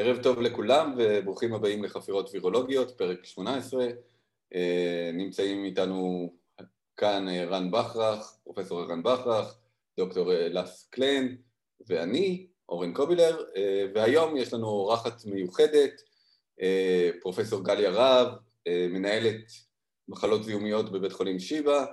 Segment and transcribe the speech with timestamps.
[0.00, 3.86] ערב טוב לכולם וברוכים הבאים לחפירות וירולוגיות, פרק 18.
[4.54, 6.32] אה, נמצאים איתנו
[6.96, 9.58] כאן אה, רן בכרך, פרופסור רן בכרך,
[9.96, 11.26] דוקטור אה, לס קלן
[11.86, 13.44] ואני, אורן קובילר,
[13.94, 16.02] והיום יש לנו אורחת מיוחדת,
[17.20, 18.28] פרופסור גליה רהב,
[18.68, 19.52] מנהלת
[20.08, 21.84] מחלות זיהומיות בבית חולים שיבא,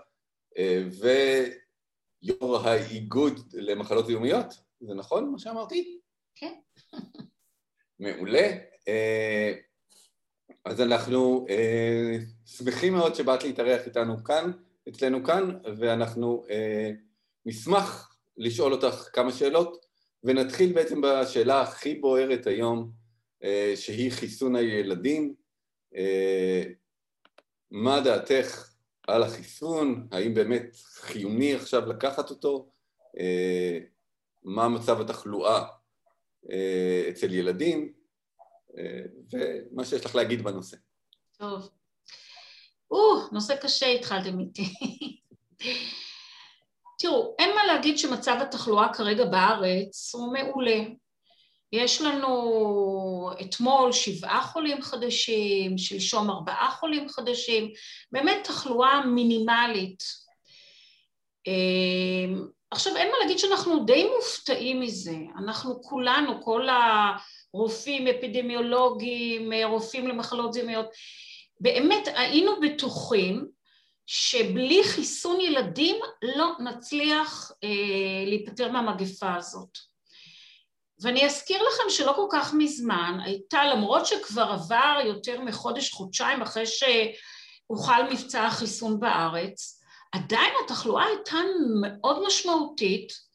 [2.22, 6.00] ויו"ר האיגוד למחלות זיהומיות, זה נכון מה שאמרתי?
[6.36, 6.54] כן.
[8.00, 8.52] מעולה.
[8.88, 9.54] אה,
[10.66, 14.52] אז אנחנו אה, שמחים מאוד שבאת להתארח איתנו כאן,
[14.90, 16.92] אצלנו כאן, ואנחנו אה,
[17.46, 19.86] נשמח לשאול אותך כמה שאלות,
[20.24, 23.06] ונתחיל בעצם בשאלה הכי בוערת היום,
[23.76, 25.34] שהיא חיסון הילדים.
[27.72, 28.70] מה דעתך
[29.08, 30.08] על החיסון?
[30.12, 32.70] האם באמת חיוני עכשיו לקחת אותו?
[34.46, 35.68] מה מצב התחלואה אה,
[37.10, 37.94] אצל ילדים,
[38.78, 40.78] אה, ומה שיש לך להגיד בנושא.
[41.38, 41.70] טוב.
[42.92, 44.74] או, נושא קשה התחלתם איתי.
[47.00, 50.80] תראו, אין מה להגיד שמצב התחלואה כרגע בארץ הוא מעולה.
[51.72, 57.72] יש לנו אתמול שבעה חולים חדשים, שלשום ארבעה חולים חדשים,
[58.12, 60.04] באמת תחלואה מינימלית.
[62.76, 65.16] עכשיו, אין מה להגיד שאנחנו די מופתעים מזה.
[65.38, 66.68] אנחנו כולנו, כל
[67.54, 70.86] הרופאים, אפידמיולוגים, רופאים למחלות זיהומיות,
[71.60, 73.48] באמת היינו בטוחים
[74.06, 77.70] שבלי חיסון ילדים לא נצליח אה,
[78.26, 79.78] להיפטר מהמגפה הזאת.
[81.02, 86.64] ואני אזכיר לכם שלא כל כך מזמן הייתה, למרות שכבר עבר יותר מחודש, חודשיים אחרי
[86.66, 91.38] שהוחל מבצע החיסון בארץ, עדיין התחלואה הייתה
[91.82, 93.26] מאוד משמעותית,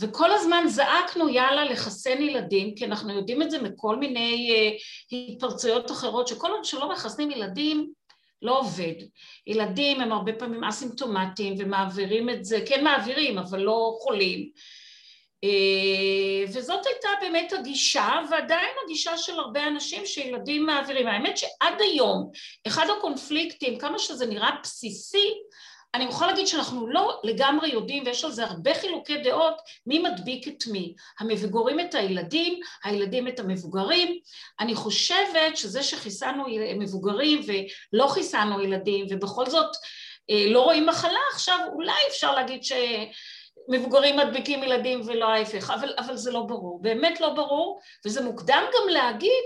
[0.00, 5.90] וכל הזמן זעקנו יאללה לחסן ילדים, כי אנחנו יודעים את זה מכל מיני uh, התפרצויות
[5.90, 7.92] אחרות, שכל עוד שלא מחסנים ילדים,
[8.42, 8.94] לא עובד.
[9.46, 14.50] ילדים הם הרבה פעמים אסימפטומטיים ומעבירים את זה, כן מעבירים, אבל לא חולים.
[15.44, 21.06] Uh, וזאת הייתה באמת הגישה, ועדיין הגישה של הרבה אנשים שילדים מעבירים.
[21.06, 22.30] האמת שעד היום,
[22.66, 25.28] אחד הקונפליקטים, כמה שזה נראה בסיסי,
[25.94, 29.54] אני יכולה להגיד שאנחנו לא לגמרי יודעים, ויש על זה הרבה חילוקי דעות,
[29.86, 30.94] מי מדביק את מי.
[31.20, 34.18] המבוגרים את הילדים, הילדים את המבוגרים.
[34.60, 36.44] אני חושבת שזה שחיסנו
[36.78, 37.40] מבוגרים
[37.92, 39.76] ולא חיסנו ילדים, ובכל זאת
[40.30, 42.72] אה, לא רואים מחלה עכשיו, אולי אפשר להגיד ש...
[43.68, 48.62] מבוגרים מדביקים ילדים ולא ההפך, אבל, אבל זה לא ברור, באמת לא ברור, וזה מוקדם
[48.74, 49.44] גם להגיד,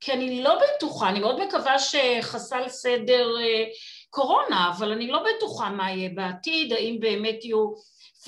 [0.00, 3.64] כי אני לא בטוחה, אני מאוד מקווה שחסל סדר אה,
[4.10, 7.72] קורונה, אבל אני לא בטוחה מה יהיה בעתיד, האם באמת יהיו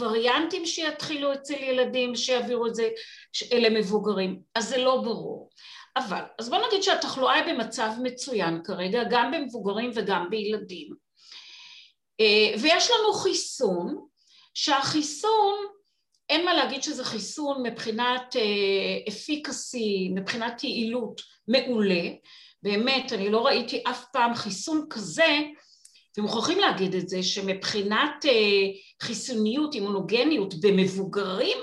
[0.00, 2.88] וריאנטים שיתחילו אצל ילדים שיעבירו את זה
[3.52, 5.50] אלה מבוגרים, אז זה לא ברור.
[5.96, 10.94] אבל, אז בוא נגיד שהתחלואה היא במצב מצוין כרגע, גם במבוגרים וגם בילדים.
[12.20, 14.06] אה, ויש לנו חיסון,
[14.54, 15.54] שהחיסון,
[16.28, 18.36] אין מה להגיד שזה חיסון מבחינת
[19.08, 22.02] אפיקסי, אה, מבחינת יעילות מעולה,
[22.62, 25.38] באמת, אני לא ראיתי אף פעם חיסון כזה
[26.18, 28.32] ומוכרחים להגיד את זה, שמבחינת אה,
[29.02, 31.58] חיסוניות, אימונוגניות במבוגרים,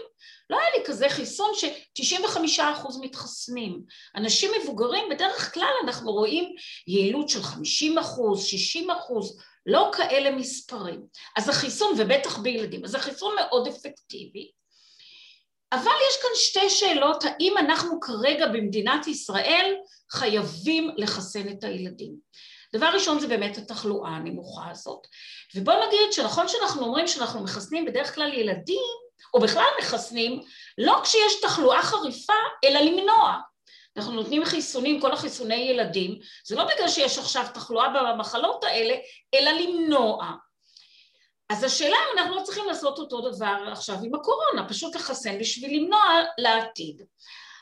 [0.49, 2.61] לא היה לי כזה חיסון ש-95%
[3.01, 3.81] מתחסנים.
[4.15, 6.55] אנשים מבוגרים, בדרך כלל אנחנו רואים
[6.87, 8.79] יעילות של 50%, 60%,
[9.65, 11.01] לא כאלה מספרים.
[11.37, 14.51] אז החיסון, ובטח בילדים, אז החיסון מאוד אפקטיבי.
[15.71, 19.75] אבל יש כאן שתי שאלות, האם אנחנו כרגע במדינת ישראל
[20.11, 22.15] חייבים לחסן את הילדים?
[22.77, 25.07] דבר ראשון זה באמת התחלואה הנמוכה הזאת.
[25.55, 30.41] ובוא נגיד שנכון שאנחנו אומרים שאנחנו מחסנים בדרך כלל ילדים, או בכלל מחסנים,
[30.77, 33.39] לא כשיש תחלואה חריפה, אלא למנוע.
[33.97, 38.95] אנחנו נותנים חיסונים, כל החיסוני ילדים, זה לא בגלל שיש עכשיו תחלואה במחלות האלה,
[39.33, 40.31] אלא למנוע.
[41.49, 45.81] אז השאלה אם אנחנו לא צריכים לעשות אותו דבר עכשיו עם הקורונה, פשוט לחסן בשביל
[45.81, 46.03] למנוע
[46.37, 47.01] לעתיד.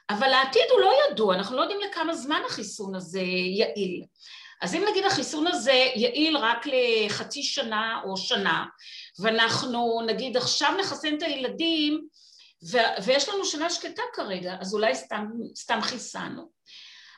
[0.09, 3.21] אבל העתיד הוא לא ידוע, אנחנו לא יודעים לכמה זמן החיסון הזה
[3.57, 4.03] יעיל.
[4.63, 8.65] אז אם נגיד החיסון הזה יעיל רק לחצי שנה או שנה,
[9.19, 12.07] ואנחנו נגיד עכשיו נחסן את הילדים,
[12.71, 15.25] ו- ויש לנו שנה שקטה כרגע, אז אולי סתם,
[15.55, 16.49] סתם חיסנו.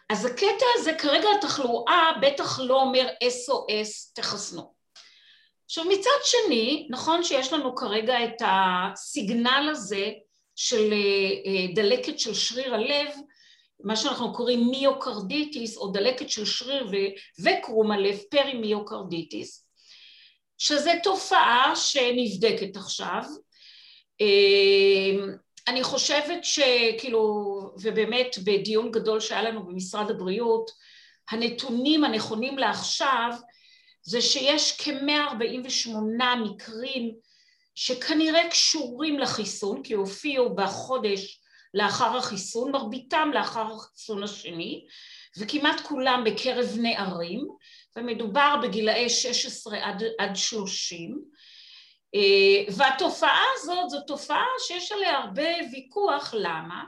[0.09, 4.73] אז הקטע הזה, כרגע התחלואה בטח לא אומר SOS תחסנו.
[5.65, 10.09] עכשיו מצד שני, נכון שיש לנו כרגע את הסיגנל הזה
[10.55, 10.97] של אה,
[11.45, 13.07] אה, דלקת של שריר הלב,
[13.79, 16.87] מה שאנחנו קוראים מיוקרדיטיס או דלקת של שריר
[17.43, 19.67] וקרום הלב, פרימיוקרדיטיס,
[20.57, 23.21] שזה תופעה שנבדקת עכשיו,
[24.21, 25.29] אמ,
[25.67, 27.21] אני חושבת שכאילו,
[27.81, 30.71] ובאמת בדיון גדול שהיה לנו במשרד הבריאות,
[31.29, 33.31] הנתונים הנכונים לעכשיו
[34.01, 37.15] זה שיש כ-148 מקרים
[37.75, 41.41] שכנראה קשורים לחיסון, כי הופיעו בחודש
[41.75, 44.85] לאחר החיסון, מרביתם לאחר החיסון השני,
[45.37, 47.47] וכמעט כולם בקרב נערים,
[47.95, 51.21] ומדובר בגילאי 16 עד, עד 30,
[52.15, 56.83] אה, והתופעה הזאת זו תופעה שיש עליה הרבה ויכוח, למה?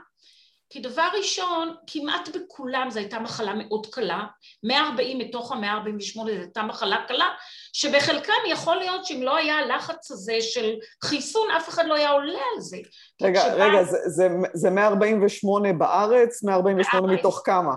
[0.70, 4.24] כי דבר ראשון, כמעט בכולם זו הייתה מחלה מאוד קלה,
[4.62, 7.28] 140 מתוך ה-148 זו הייתה מחלה קלה,
[7.72, 10.74] שבחלקם יכול להיות שאם לא היה הלחץ הזה של
[11.04, 12.76] חיסון, אף אחד לא היה עולה על זה.
[13.22, 13.66] רגע, שבה...
[13.66, 17.18] רגע, זה, זה, זה 148 בארץ, 148 בארץ.
[17.18, 17.74] מתוך כמה?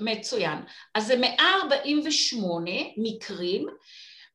[0.00, 0.58] מצוין.
[0.94, 3.66] אז זה 148 מקרים,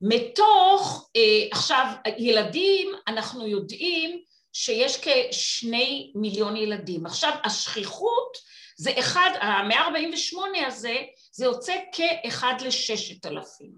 [0.01, 1.21] מתוך, אה,
[1.51, 1.85] עכשיו,
[2.17, 4.19] ילדים, אנחנו יודעים
[4.59, 7.05] שיש כשני מיליון ילדים.
[7.05, 8.37] עכשיו, השכיחות
[8.77, 10.95] זה אחד, ה-148 הזה,
[11.31, 13.71] זה יוצא כאחד לששת אלפים.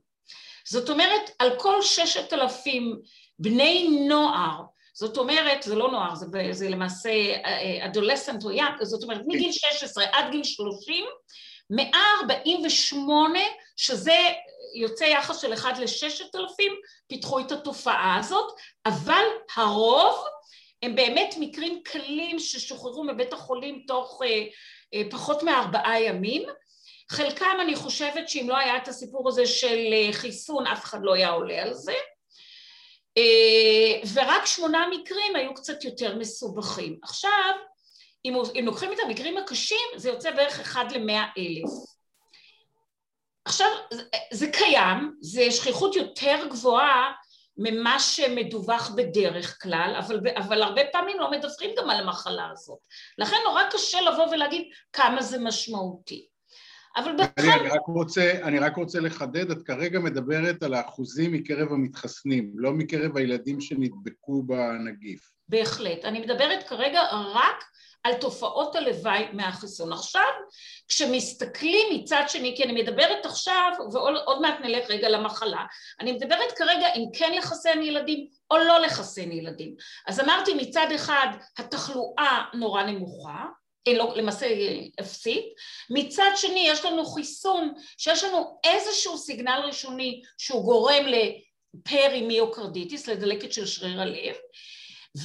[0.67, 2.99] זאת אומרת, על כל ששת אלפים
[3.39, 4.61] בני נוער,
[4.93, 7.11] זאת אומרת, זה לא נוער, זה, זה למעשה
[7.85, 11.05] אדולסנט או יאק, זאת אומרת, מגיל 16 עד גיל 30,
[11.69, 13.39] 148,
[13.77, 14.17] שזה
[14.75, 16.73] יוצא יחס של אחד לששת אלפים,
[17.07, 18.53] פיתחו את התופעה הזאת,
[18.85, 19.23] אבל
[19.55, 20.25] הרוב
[20.83, 24.45] הם באמת מקרים קלים ששוחררו מבית החולים תוך אה,
[24.93, 26.43] אה, פחות מארבעה ימים.
[27.09, 31.13] חלקם אני חושבת שאם לא היה את הסיפור הזה של אה, חיסון אף אחד לא
[31.13, 31.95] היה עולה על זה.
[33.17, 36.99] אה, ורק שמונה מקרים היו קצת יותר מסובכים.
[37.03, 37.53] עכשיו,
[38.25, 41.71] אם, אם לוקחים את המקרים הקשים זה יוצא בערך אחד למאה אלף.
[43.45, 47.11] עכשיו, זה, זה קיים, זה שכיחות יותר גבוהה
[47.59, 52.79] ממה שמדווח בדרך כלל, אבל, אבל הרבה פעמים לא מדווחים גם על המחלה הזאת.
[53.17, 56.27] לכן נורא קשה לבוא ולהגיד כמה זה משמעותי.
[56.97, 57.59] אבל בכלל...
[57.59, 62.71] אני רק רוצה, אני רק רוצה לחדד, את כרגע מדברת על האחוזים מקרב המתחסנים, לא
[62.71, 65.31] מקרב הילדים שנדבקו בנגיף.
[65.49, 66.05] בהחלט.
[66.05, 67.63] אני מדברת כרגע רק
[68.03, 69.93] על תופעות הלוואי מהחיסון.
[69.93, 70.29] עכשיו,
[70.87, 75.65] כשמסתכלים מצד שני, כי אני מדברת עכשיו, ועוד מעט נלך רגע למחלה,
[75.99, 79.75] אני מדברת כרגע אם כן לחסן ילדים או לא לחסן ילדים.
[80.07, 83.45] אז אמרתי מצד אחד התחלואה נורא נמוכה,
[83.87, 84.47] לא, למעשה
[84.99, 85.45] אפסית,
[85.89, 91.05] מצד שני יש לנו חיסון שיש לנו איזשהו סיגנל ראשוני שהוא גורם
[91.75, 94.35] לפרימיוקרדיטיס, לדלקת של שריר הלב,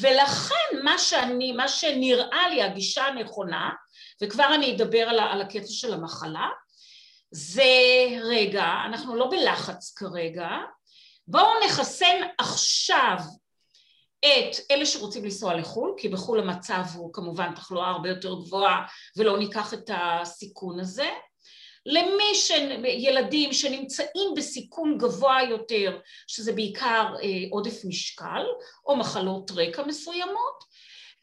[0.01, 3.71] ולכן מה שאני, מה שנראה לי הגישה הנכונה,
[4.23, 6.49] וכבר אני אדבר על, על הקטע של המחלה,
[7.31, 7.63] זה
[8.23, 10.49] רגע, אנחנו לא בלחץ כרגע,
[11.29, 13.17] בואו נחסן עכשיו
[14.21, 19.39] את אלה שרוצים לנסוע לחו"ל, כי בחו"ל המצב הוא כמובן תחלואה הרבה יותר גבוהה ולא
[19.39, 21.11] ניקח את הסיכון הזה,
[21.87, 22.51] למי ש...
[22.85, 28.45] ילדים שנמצאים בסיכון גבוה יותר, שזה בעיקר אה, עודף משקל
[28.87, 30.75] או מחלות רקע מסוימות,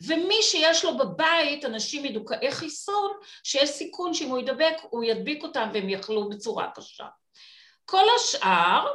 [0.08, 3.12] ומי שיש לו בבית אנשים מדוכאי חיסון,
[3.44, 7.06] שיש סיכון שאם הוא ידבק הוא ידביק אותם והם יחלו בצורה קשה.
[7.86, 8.88] כל השאר,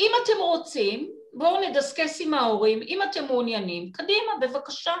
[0.00, 4.94] אם אתם רוצים, בואו נדסקס עם ההורים, אם אתם מעוניינים, קדימה, בבקשה.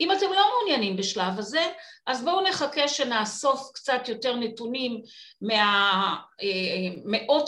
[0.00, 1.66] אם אתם לא מעוניינים בשלב הזה,
[2.06, 5.02] אז בואו נחכה שנאסוף קצת יותר נתונים
[5.40, 6.20] מהמאות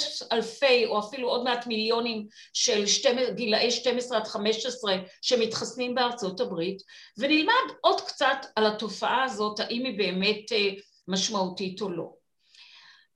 [0.03, 6.41] אה, אלפי או אפילו עוד מעט מיליונים של שתי, גילאי 12 עד 15 שמתחסנים בארצות
[6.41, 6.83] הברית,
[7.19, 10.69] ונלמד עוד קצת על התופעה הזאת, האם היא באמת אה,
[11.09, 12.13] משמעותית או לא.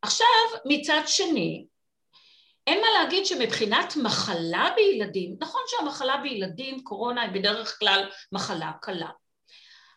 [0.03, 0.27] עכשיו,
[0.65, 1.67] מצד שני,
[2.69, 9.11] אין מה להגיד שמבחינת מחלה בילדים, נכון שהמחלה בילדים, קורונה, היא בדרך כלל מחלה קלה,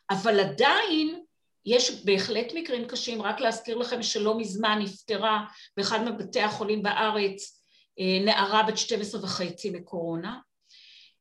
[0.10, 1.24] אבל עדיין
[1.66, 5.46] יש בהחלט מקרים קשים, רק להזכיר לכם שלא מזמן נפטרה
[5.78, 7.64] באחד מבתי החולים בארץ
[8.00, 10.40] אה, נערה בת 12 וחצי מקורונה.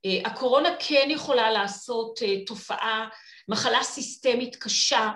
[0.04, 3.08] אה, הקורונה כן יכולה לעשות אה, תופעה,
[3.48, 5.10] מחלה סיסטמית קשה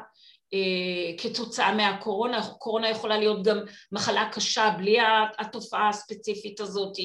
[1.18, 3.58] כתוצאה מהקורונה, קורונה יכולה להיות גם
[3.92, 4.96] מחלה קשה בלי
[5.38, 6.96] התופעה הספציפית הזאת,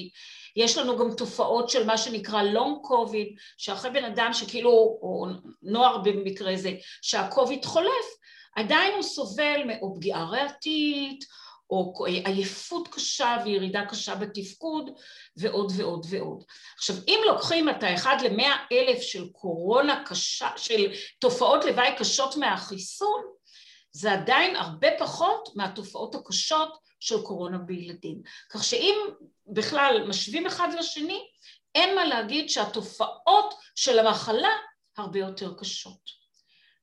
[0.56, 5.26] יש לנו גם תופעות של מה שנקרא לונג קוביד, שאחרי בן אדם שכאילו, או
[5.64, 8.06] נוער במקרה זה, שהקוביד חולף,
[8.56, 11.26] עדיין הוא סובל או פגיעה ריאתית,
[11.70, 14.90] או עייפות קשה וירידה קשה בתפקוד,
[15.38, 16.44] ועוד ועוד ועוד.
[16.78, 23.22] עכשיו, אם לוקחים את האחד למאה אלף של קורונה קשה, של תופעות לוואי קשות מהחיסון,
[23.92, 28.22] זה עדיין הרבה פחות מהתופעות הקשות של קורונה בילדים.
[28.50, 28.96] כך שאם
[29.48, 31.20] בכלל משווים אחד לשני,
[31.76, 34.50] אין מה להגיד שהתופעות של המחלה
[34.98, 36.20] הרבה יותר קשות.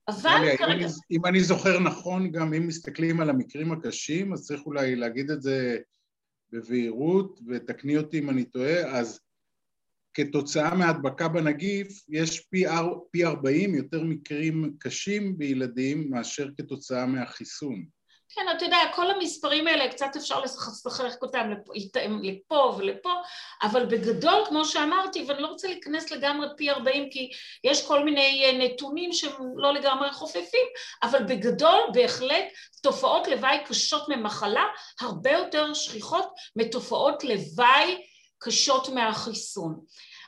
[0.07, 0.73] אבל דליה, כרגע...
[0.73, 4.95] אם, אני, אם אני זוכר נכון, גם אם מסתכלים על המקרים הקשים, אז צריך אולי
[4.95, 5.77] להגיד את זה
[6.51, 9.19] בבהירות, ותקני אותי אם אני טועה, אז
[10.17, 17.85] כתוצאה מהדבקה בנגיף, יש פי, אר, פי 40 יותר מקרים קשים בילדים מאשר כתוצאה מהחיסון.
[18.29, 21.73] כן, אתה יודע, כל המספרים האלה, קצת אפשר לשחק אותם לפה,
[22.23, 23.13] לפה ולפה,
[23.63, 27.29] אבל בגדול, כמו שאמרתי, ואני לא רוצה להיכנס לגמרי פי 40, כי
[27.63, 30.67] יש כל מיני אה, נתונים שהם לא לגמרי חופפים,
[31.03, 32.45] אבל בגדול, בהחלט,
[32.81, 34.63] תופעות לוואי קשות ממחלה,
[35.01, 37.97] הרבה יותר שכיחות מתופעות לוואי
[38.39, 39.79] קשות מהחיסון.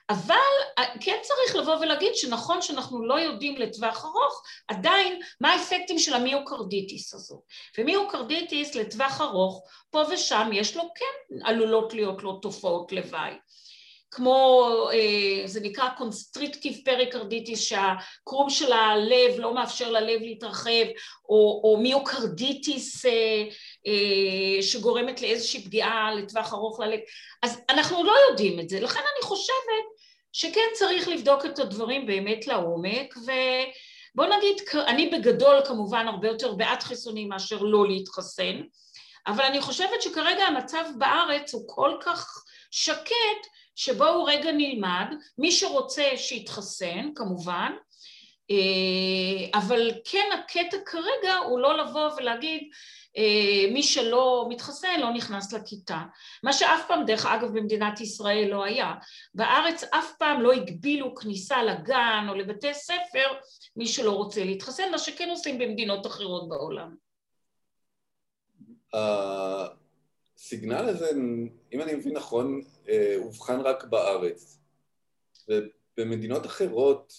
[0.10, 0.36] אבל
[0.78, 6.14] אה, כן צריך לבוא ולהגיד שנכון שאנחנו לא יודעים לטווח ארוך עדיין מה האפקטים של
[6.14, 7.42] המיוקרדיטיס הזו.
[7.78, 13.34] ומיוקרדיטיס לטווח ארוך, פה ושם יש לו כן עלולות להיות לו תופעות לוואי.
[14.12, 20.86] כמו, אה, זה נקרא constrictive pericarditis, שהקרום של הלב לא מאפשר ללב להתרחב,
[21.30, 27.00] או, או מיוקרדיטיס אה, שגורמת לאיזושהי פגיעה לטווח ארוך ללב.
[27.44, 29.86] אז אנחנו לא יודעים את זה, לכן אני חושבת
[30.34, 36.84] שכן צריך לבדוק את הדברים באמת לעומק, ובוא נגיד, אני בגדול כמובן הרבה יותר בעד
[36.84, 38.62] חיסונים מאשר לא להתחסן,
[39.28, 43.48] אבל אני חושבת שכרגע המצב בארץ הוא כל כך שקט,
[43.80, 45.08] שבואו רגע נלמד,
[45.38, 47.72] מי שרוצה שיתחסן כמובן,
[48.52, 52.70] אה, אבל כן הקטע כרגע הוא לא לבוא ולהגיד
[53.18, 56.02] אה, מי שלא מתחסן לא נכנס לכיתה.
[56.44, 58.94] מה שאף פעם, דרך אגב, במדינת ישראל לא היה.
[59.34, 63.28] בארץ אף פעם לא הגבילו כניסה לגן או לבתי ספר
[63.76, 66.96] מי שלא רוצה להתחסן, מה שכן עושים במדינות אחרות בעולם.
[70.40, 71.12] הסיגנל הזה,
[71.74, 74.60] אם אני מבין נכון, אה, אובחן רק בארץ.
[75.50, 77.14] ובמדינות אחרות,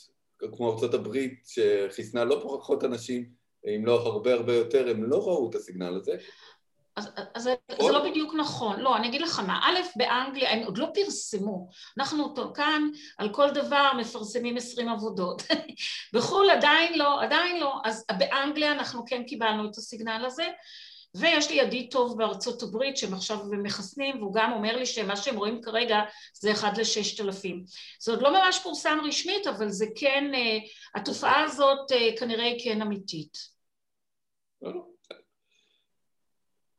[0.57, 3.31] כמו ארה"ב, שחיסנה לא פחות אנשים,
[3.67, 6.17] אם לא הרבה הרבה יותר, הם לא ראו את הסיגנל הזה.
[6.97, 8.81] אז, אז זה, זה לא בדיוק נכון.
[8.81, 9.61] לא, אני אגיד לך מה.
[9.63, 11.69] א', באנגליה, הם עוד לא פרסמו.
[11.99, 15.43] אנחנו כאן על כל דבר מפרסמים עשרים עבודות.
[16.15, 17.75] בחו"ל עדיין לא, עדיין לא.
[17.85, 20.47] אז באנגליה אנחנו כן קיבלנו את הסיגנל הזה.
[21.15, 25.37] ויש לי ידיד טוב בארצות הברית שהם עכשיו מחסנים והוא גם אומר לי שמה שהם
[25.37, 26.01] רואים כרגע
[26.35, 27.65] זה אחד לששת אלפים.
[28.01, 30.59] זה עוד לא ממש פורסם רשמית אבל זה כן, אה,
[30.95, 33.39] התופעה הזאת אה, כנראה היא כן אמיתית.
[34.63, 34.81] לא, לא.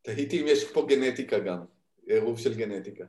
[0.01, 1.65] תהיתי אם יש פה גנטיקה גם,
[2.07, 3.03] עירוב של גנטיקה.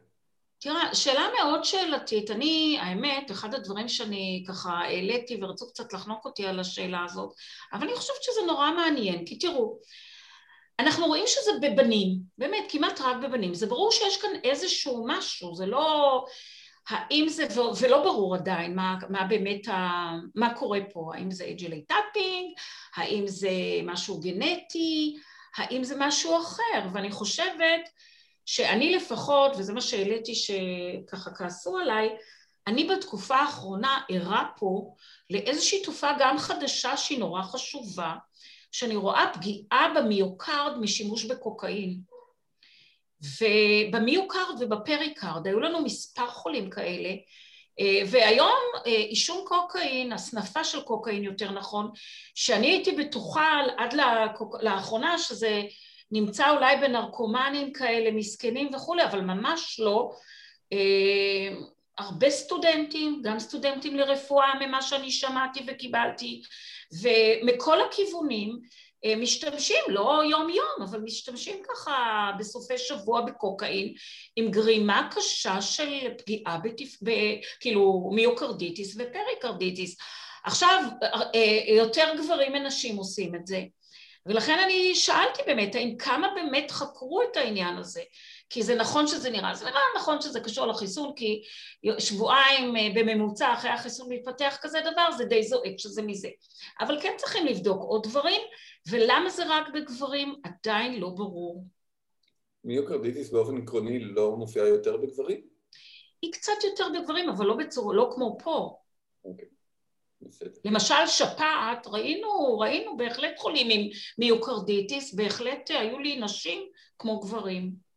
[0.59, 2.31] תראה, שאלה מאוד שאלתית.
[2.31, 7.33] אני, האמת, אחד הדברים שאני ככה העליתי ורצו קצת לחנוק אותי על השאלה הזאת,
[7.73, 9.79] אבל אני חושבת שזה נורא מעניין, כי תראו,
[10.82, 13.54] אנחנו רואים שזה בבנים, באמת, כמעט רק בבנים.
[13.54, 16.24] זה ברור שיש כאן איזשהו משהו, זה לא...
[16.88, 17.46] האם זה,
[17.80, 22.52] ולא ברור עדיין מה, מה באמת, ה, מה קורה פה, האם זה HLA typing,
[22.96, 23.50] האם זה
[23.84, 25.16] משהו גנטי,
[25.56, 27.88] האם זה משהו אחר, ואני חושבת
[28.46, 32.08] שאני לפחות, וזה מה שהעליתי שככה כעסו עליי,
[32.66, 34.94] אני בתקופה האחרונה ערה פה
[35.30, 38.14] לאיזושהי תופעה גם חדשה שהיא נורא חשובה,
[38.73, 42.00] שאני רואה פגיעה במיוקרד משימוש בקוקאין.
[43.41, 47.09] ובמיוקרד ובפריקרד, היו לנו מספר חולים כאלה,
[47.81, 51.91] אה, והיום אה, עישון קוקאין, הסנפה של קוקאין יותר נכון,
[52.35, 53.95] שאני הייתי בטוחה עד
[54.62, 55.62] לאחרונה שזה
[56.11, 60.12] נמצא אולי בנרקומנים כאלה מסכנים וכולי, אבל ממש לא.
[60.73, 61.57] אה,
[61.99, 66.43] הרבה סטודנטים, גם סטודנטים לרפואה ממה שאני שמעתי וקיבלתי,
[67.00, 68.58] ומכל הכיוונים
[69.04, 73.94] אה, משתמשים, לא יום יום, אבל משתמשים ככה בסופי שבוע בקוקאין
[74.37, 77.02] עם גרימה קשה של פגיעה בתפ...
[77.04, 77.11] ב...
[77.61, 79.96] כאילו מיוקרדיטיס ופריקרדיטיס.
[80.44, 80.84] עכשיו,
[81.34, 83.62] אה, יותר גברים מנשים עושים את זה.
[84.26, 88.02] ולכן אני שאלתי באמת, האם כמה באמת חקרו את העניין הזה?
[88.52, 91.42] כי זה נכון שזה נראה, זה נראה נכון שזה קשור לחיסון, כי
[91.99, 96.28] שבועיים אה, בממוצע אחרי החיסון מתפתח כזה דבר, זה די זועק שזה מזה.
[96.80, 98.40] אבל כן צריכים לבדוק עוד דברים,
[98.90, 101.64] ולמה זה רק בגברים עדיין לא ברור.
[102.64, 105.40] מיוקרדיטיס באופן עקרוני לא מופיעה יותר בגברים?
[106.23, 108.76] היא קצת יותר בגברים, אבל לא בצורה, לא כמו פה.
[109.25, 109.49] אוקיי.
[110.21, 110.61] בסדר.
[110.64, 116.68] למשל שפעת, ראינו, ראינו בהחלט חולים עם מיוקרדיטיס, בהחלט היו לי נשים
[116.99, 117.91] כמו גברים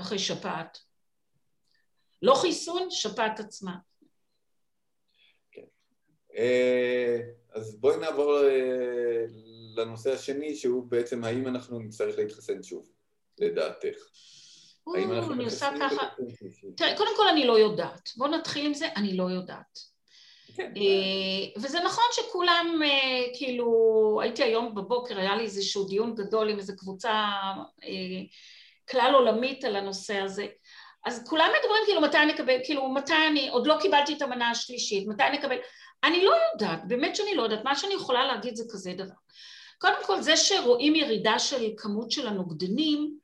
[0.00, 0.78] אחרי שפעת.
[2.22, 3.76] לא חיסון, שפעת עצמה.
[5.52, 5.64] כן.
[6.36, 7.18] אה,
[7.52, 9.24] אז בואי נעבור אה,
[9.76, 12.90] לנושא השני, שהוא בעצם האם אנחנו נצטרך להתחסן שוב,
[13.38, 13.96] לדעתך.
[14.96, 16.06] האם אנחנו אני עושה ככה...
[16.76, 18.10] תראה, קודם כל אני לא יודעת.
[18.16, 19.78] בואו נתחיל עם זה, אני לא יודעת.
[20.54, 20.72] כן.
[21.56, 22.80] וזה נכון שכולם,
[23.34, 27.30] כאילו, הייתי היום בבוקר, היה לי איזשהו דיון גדול עם איזו קבוצה
[28.90, 30.46] כלל עולמית על הנושא הזה.
[31.04, 34.50] אז כולם מדברים כאילו מתי אני אקבל, כאילו מתי אני, עוד לא קיבלתי את המנה
[34.50, 35.56] השלישית, מתי אני אקבל,
[36.04, 39.14] אני לא יודעת, באמת שאני לא יודעת, מה שאני יכולה להגיד זה כזה דבר.
[39.78, 43.14] קודם כל זה שרואים ירידה של כמות של הנוגדנים,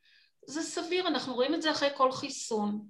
[0.46, 2.80] זה סביר, אנחנו רואים את זה אחרי כל חיסון.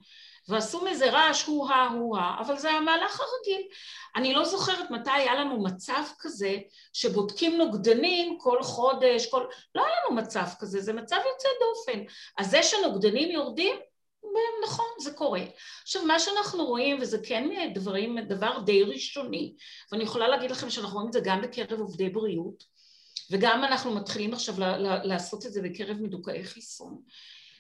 [0.49, 3.69] ועשו מזה רעש הו-הא הו-הא, אבל זה המהלך הרגיל.
[4.17, 6.57] אני לא זוכרת מתי היה לנו מצב כזה
[6.93, 9.47] שבודקים נוגדנים כל חודש, כל...
[9.75, 12.05] לא היה לנו מצב כזה, זה מצב יוצא דופן.
[12.39, 13.77] אז זה שנוגדנים יורדים,
[14.65, 15.43] נכון, זה קורה.
[15.83, 19.55] עכשיו, מה שאנחנו רואים, וזה כן דברים, דבר די ראשוני,
[19.93, 22.65] ואני יכולה להגיד לכם שאנחנו רואים את זה גם בקרב עובדי בריאות,
[23.31, 24.55] וגם אנחנו מתחילים עכשיו
[25.05, 27.03] לעשות את זה בקרב מדוכאי חיסון.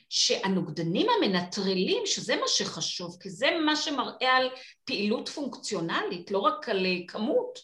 [0.08, 4.50] שהנוגדנים המנטרלים, שזה מה שחשוב, כי זה מה שמראה על
[4.84, 7.58] פעילות פונקציונלית, לא רק על אה, כמות,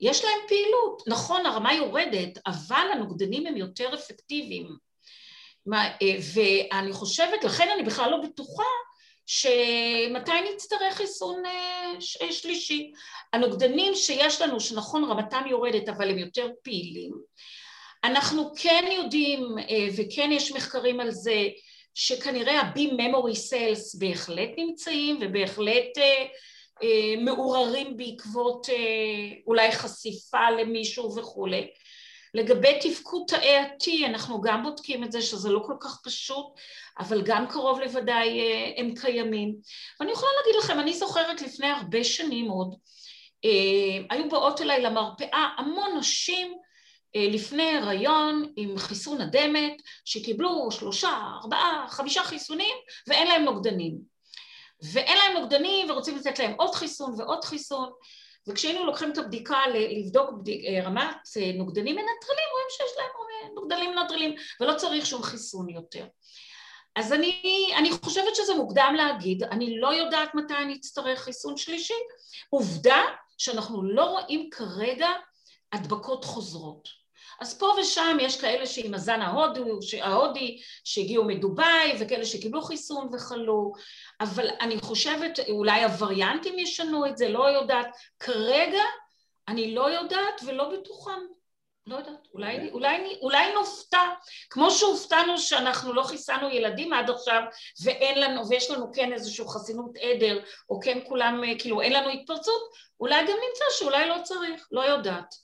[0.00, 1.02] יש להם פעילות.
[1.06, 4.68] נכון, הרמה יורדת, אבל הנוגדנים הם יותר אפקטיביים.
[5.72, 5.88] אה,
[6.34, 8.62] ואני חושבת, לכן אני בכלל לא בטוחה
[9.26, 12.00] שמתי נצטרך חיסון אה,
[12.30, 12.92] שלישי.
[13.32, 17.12] הנוגדנים שיש לנו, שנכון רמתם יורדת אבל הם יותר פעילים,
[18.04, 19.40] אנחנו כן יודעים
[19.96, 21.48] וכן יש מחקרים על זה
[21.94, 26.24] שכנראה ה-B memory cells בהחלט נמצאים ובהחלט אה,
[26.82, 31.68] אה, מעורערים בעקבות אה, אולי חשיפה למישהו וכולי.
[32.34, 36.46] לגבי תפקוד תאי ה-T אנחנו גם בודקים את זה שזה לא כל כך פשוט
[36.98, 39.56] אבל גם קרוב לוודאי אה, הם קיימים
[40.00, 42.74] ואני יכולה להגיד לכם אני זוכרת לפני הרבה שנים עוד
[43.44, 46.54] אה, היו באות אליי למרפאה המון נשים
[47.14, 52.74] לפני הריון עם חיסון הדמת, שקיבלו שלושה, ארבעה, חמישה חיסונים
[53.06, 54.14] ואין להם נוגדנים.
[54.92, 57.90] ואין להם נוגדנים ורוצים לתת להם עוד חיסון ועוד חיסון,
[58.48, 64.34] וכשהיינו לוקחים את הבדיקה לבדוק אה, רמת אה, נוגדנים מנטרלים, רואים שיש להם נוגדנים מנטרלים
[64.60, 66.06] ולא צריך שום חיסון יותר.
[66.96, 71.94] אז אני, אני חושבת שזה מוקדם להגיד, אני לא יודעת מתי אני אצטרך חיסון שלישי.
[72.50, 73.02] עובדה
[73.38, 75.08] שאנחנו לא רואים כרגע
[75.72, 77.03] הדבקות חוזרות.
[77.40, 79.60] אז פה ושם יש כאלה שעם הזן ההודי,
[80.02, 83.72] ההודי שהגיעו מדובאי וכאלה שקיבלו חיסון וחלו,
[84.20, 87.86] אבל אני חושבת אולי הווריאנטים ישנו את זה, לא יודעת.
[88.20, 88.82] כרגע
[89.48, 91.14] אני לא יודעת ולא בטוחה.
[91.86, 94.10] לא יודעת, אולי, אולי, אולי נופתע,
[94.50, 97.42] כמו שהופתענו שאנחנו לא חיסנו ילדים עד עכשיו
[97.82, 102.62] ואין לנו, ויש לנו כן איזושהי חסינות עדר, או כן כולם, כאילו אין לנו התפרצות,
[103.00, 105.43] אולי גם נמצא שאולי לא צריך, לא יודעת.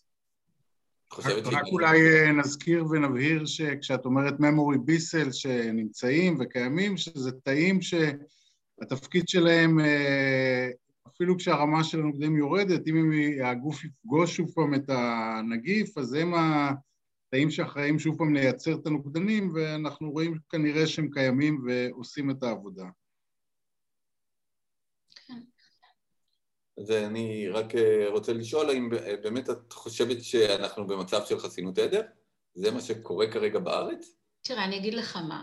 [1.18, 9.29] רק, רק אולי אה, נזכיר ונבהיר שכשאת אומרת memory B-Cell שנמצאים וקיימים, שזה תאים שהתפקיד
[9.29, 10.68] שלהם, אה,
[11.09, 13.12] אפילו כשהרמה של הנוגדים יורדת, אם
[13.44, 19.53] הגוף יפגוש שוב פעם את הנגיף, אז הם התאים שאחראים שוב פעם לייצר את הנוגדנים,
[19.55, 22.85] ואנחנו רואים כנראה שהם קיימים ועושים את העבודה.
[26.81, 31.79] אז אני רק אה, רוצה לשאול האם אה, באמת את חושבת שאנחנו במצב של חסינות
[31.79, 32.01] עדר?
[32.55, 34.16] זה מה שקורה כרגע בארץ?
[34.43, 35.43] תראה, אני אגיד לך מה.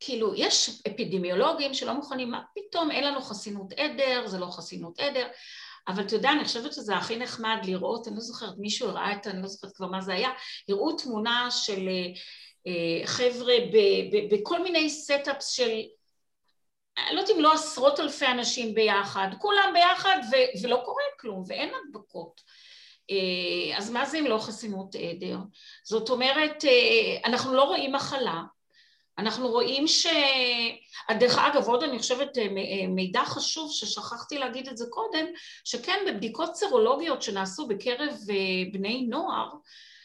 [0.00, 5.26] כאילו, יש אפידמיולוגים שלא מוכנים, מה פתאום אין לנו חסינות עדר, זה לא חסינות עדר,
[5.88, 9.26] אבל אתה יודע, אני חושבת שזה הכי נחמד לראות, אני לא זוכרת, מישהו הראה את,
[9.26, 10.30] אני לא זוכרת כבר מה זה היה,
[10.68, 11.88] הראו תמונה של
[12.66, 13.54] אה, חבר'ה
[14.30, 15.70] בכל מיני setups של
[16.96, 21.70] לא יודעת אם לא עשרות אלפי אנשים ביחד, כולם ביחד ו- ולא קורה כלום ואין
[21.74, 22.40] הדבקות.
[23.10, 25.38] אה, אז מה זה אם לא חסינות עדר?
[25.84, 28.42] זאת אומרת, אה, אנחנו לא רואים מחלה,
[29.18, 30.06] אנחנו רואים ש...
[31.18, 32.46] דרך אגב, עוד אני חושבת אה,
[32.88, 35.26] מידע חשוב ששכחתי להגיד את זה קודם,
[35.64, 38.14] שכן בבדיקות סרולוגיות שנעשו בקרב
[38.72, 39.50] בני נוער,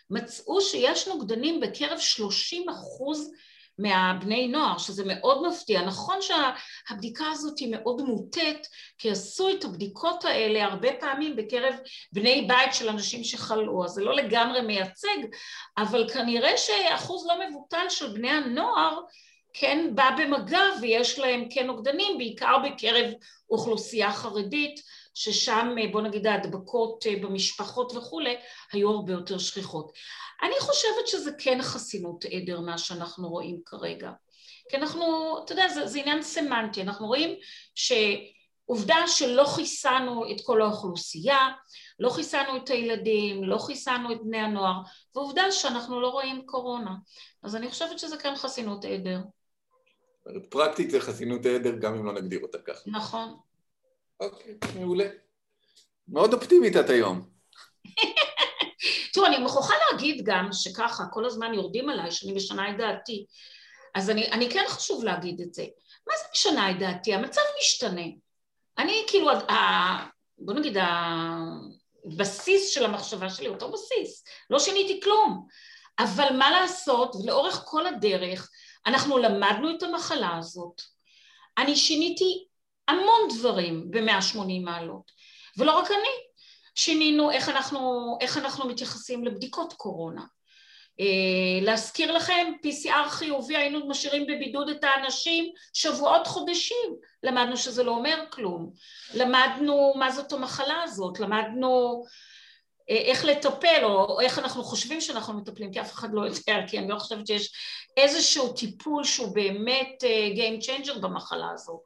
[0.09, 3.31] מצאו שיש נוגדנים בקרב 30 אחוז
[3.81, 5.81] מהבני נוער, שזה מאוד מפתיע.
[5.81, 8.67] נכון שהבדיקה הזאת היא מאוד מוטית,
[8.97, 11.73] כי עשו את הבדיקות האלה הרבה פעמים בקרב
[12.11, 15.17] בני בית של אנשים שחלו, אז זה לא לגמרי מייצג,
[15.77, 18.99] אבל כנראה שאחוז לא מבוטל של בני הנוער
[19.53, 23.11] כן בא במגע ויש להם כן נוגדנים, בעיקר בקרב
[23.49, 24.81] אוכלוסייה חרדית,
[25.13, 28.35] ששם בוא נגיד ההדבקות במשפחות וכולי
[28.71, 29.91] היו הרבה יותר שכיחות.
[30.43, 34.11] אני חושבת שזה כן חסינות עדר מה שאנחנו רואים כרגע.
[34.69, 37.35] כי אנחנו, אתה יודע, זה, זה עניין סמנטי, אנחנו רואים
[37.75, 41.49] שעובדה שלא חיסנו את כל האוכלוסייה,
[41.99, 44.81] לא חיסנו את הילדים, לא חיסנו את בני הנוער,
[45.15, 46.95] ועובדה שאנחנו לא רואים קורונה.
[47.43, 49.19] אז אני חושבת שזה כן חסינות עדר.
[50.49, 52.81] פרקטית זה חסינות עדר גם אם לא נגדיר אותה ככה.
[52.85, 53.37] נכון.
[54.21, 55.05] אוקיי, מעולה.
[56.07, 57.29] מאוד אופטימית את היום.
[59.13, 63.25] תראו, אני מוכרחה להגיד גם שככה, כל הזמן יורדים עליי, שאני משנה את דעתי.
[63.95, 65.65] אז אני, אני כן חשוב להגיד את זה.
[66.07, 67.13] מה זה משנה את דעתי?
[67.13, 68.05] המצב משתנה.
[68.77, 69.53] אני כאילו, ה,
[70.37, 70.77] בוא נגיד,
[72.05, 74.23] הבסיס של המחשבה שלי אותו בסיס.
[74.49, 75.47] לא שיניתי כלום.
[75.99, 78.49] אבל מה לעשות, לאורך כל הדרך
[78.85, 80.81] אנחנו למדנו את המחלה הזאת.
[81.57, 82.45] אני שיניתי
[82.91, 85.11] המון דברים ב-180 מעלות,
[85.57, 86.31] ולא רק אני,
[86.75, 90.21] שינינו איך אנחנו, איך אנחנו מתייחסים לבדיקות קורונה.
[91.01, 97.91] Uh, להזכיר לכם, PCR חיובי, היינו משאירים בבידוד את האנשים שבועות חודשים, למדנו שזה לא
[97.91, 98.71] אומר כלום,
[99.13, 105.73] למדנו מה זאת המחלה הזאת, למדנו uh, איך לטפל או איך אנחנו חושבים שאנחנו מטפלים,
[105.73, 107.51] כי אף אחד לא יודע, כי אני לא חושבת שיש
[107.97, 111.79] איזשהו טיפול שהוא באמת uh, Game Changer במחלה הזאת.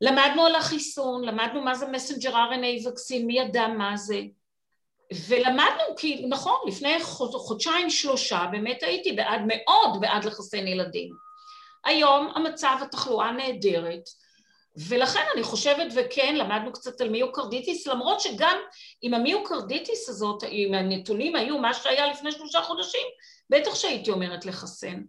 [0.00, 4.20] למדנו על החיסון, למדנו מה זה מסנג'ר RNA וקסין, מי ידע מה זה,
[5.28, 6.98] ולמדנו, כי נכון, לפני
[7.32, 11.10] חודשיים שלושה באמת הייתי בעד, מאוד בעד לחסן ילדים.
[11.84, 14.08] היום המצב, התחלואה נהדרת,
[14.88, 18.58] ולכן אני חושבת, וכן, למדנו קצת על מיוקרדיטיס, למרות שגם
[19.02, 23.06] עם המיוקרדיטיס הזאת, אם הנתונים היו מה שהיה לפני שלושה חודשים,
[23.50, 25.02] בטח שהייתי אומרת לחסן.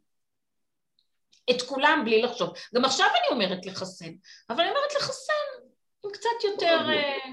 [1.49, 2.49] את כולם בלי לחשוב.
[2.75, 4.11] גם עכשיו אני אומרת לחסן,
[4.49, 5.67] אבל אני אומרת לחסן
[6.05, 6.89] עם קצת יותר...
[6.89, 7.31] אה,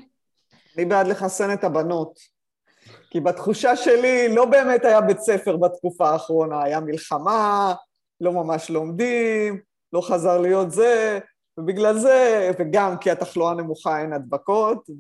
[0.77, 2.19] אני בעד לחסן את הבנות.
[3.11, 7.75] כי בתחושה שלי לא באמת היה בית ספר בתקופה האחרונה, היה מלחמה,
[8.21, 9.61] לא ממש לומדים,
[9.93, 11.19] לא חזר להיות זה,
[11.59, 14.91] ובגלל זה, וגם כי התחלואה נמוכה אין הדבקות,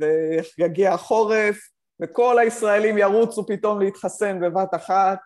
[0.58, 1.56] ויגיע החורף,
[2.02, 5.18] וכל הישראלים ירוצו פתאום להתחסן בבת אחת,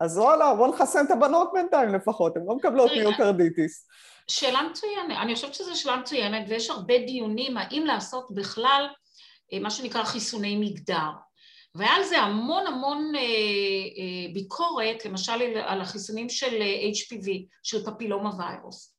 [0.00, 3.88] אז וואלה, בואו נחסן את הבנות בינתיים לפחות, הן לא מקבלות מיוקרדיטיס.
[4.28, 8.86] שאלה מצוינת, אני חושבת שזו שאלה מצוינת, ויש הרבה דיונים האם לעשות בכלל
[9.52, 11.10] אה, מה שנקרא חיסוני מגדר.
[11.74, 15.32] והיה על זה המון המון אה, אה, ביקורת, למשל
[15.66, 16.62] על החיסונים של
[16.94, 17.28] HPV,
[17.62, 18.94] של פפילומה ויירוס.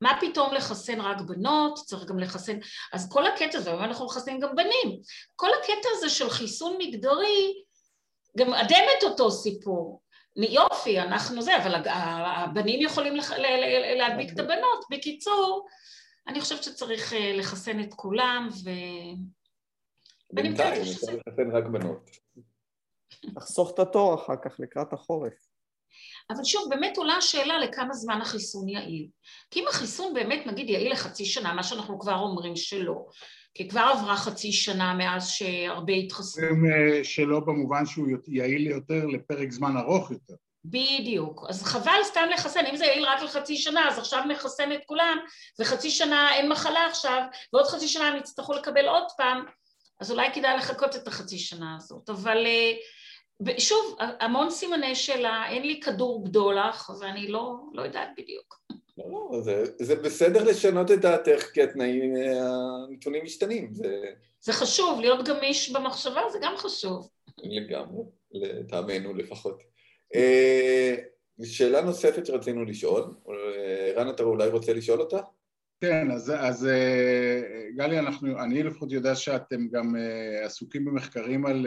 [0.00, 2.58] מה פתאום לחסן רק בנות, צריך גם לחסן,
[2.92, 5.00] אז כל הקטע הזה, אנחנו מחסנים גם בנים,
[5.36, 7.62] כל הקטע הזה של חיסון מגדרי,
[8.36, 10.00] גם אדמת אותו סיפור.
[10.36, 11.88] יופי, אנחנו זה, אבל
[12.24, 13.14] הבנים יכולים
[13.96, 14.84] להדביק את הבנות.
[14.90, 15.66] בקיצור,
[16.28, 18.70] אני חושבת שצריך אה, לחסן את כולם, ו...
[20.32, 22.10] בינתיים, אפשר לחסן רק בנות.
[23.36, 25.50] לחסוך את התור אחר כך לקראת החורף.
[26.30, 29.08] אבל שוב, באמת עולה השאלה לכמה זמן החיסון יעיל.
[29.50, 33.06] כי אם החיסון באמת, נגיד, יעיל לחצי שנה, מה שאנחנו כבר אומרים שלא,
[33.54, 36.44] כי כבר עברה חצי שנה מאז שהרבה התחסנו.
[36.44, 40.34] אה, שלא במובן שהוא יעיל יותר לפרק זמן ארוך יותר.
[40.64, 41.44] בדיוק.
[41.48, 45.18] אז חבל סתם לחסן, אם זה יעיל רק לחצי שנה, אז עכשיו נחסן את כולם,
[45.60, 49.44] וחצי שנה אין מחלה עכשיו, ועוד חצי שנה הם יצטרכו לקבל עוד פעם,
[50.00, 52.10] אז אולי כדאי לחכות את החצי שנה הזאת.
[52.10, 52.72] אבל אה,
[53.58, 58.60] שוב, המון סימני שאלה, אין לי כדור בדולח, ואני לא, לא יודעת בדיוק.
[58.98, 62.14] לא, לא, זה, זה בסדר לשנות את דעתך, כי התנאים,
[62.88, 63.74] הנתונים משתנים.
[63.74, 64.00] זה...
[64.40, 67.08] זה חשוב, להיות גמיש במחשבה זה גם חשוב.
[67.38, 69.62] לגמרי, לטעמנו לפחות.
[70.14, 70.94] אה,
[71.44, 73.14] שאלה נוספת שרצינו לשאול,
[73.96, 75.18] רן, אתה אולי רוצה לשאול אותה?
[75.80, 77.40] כן, אז, אז אה,
[77.76, 81.66] גלי, אנחנו, אני לפחות יודע שאתם גם אה, עסוקים במחקרים על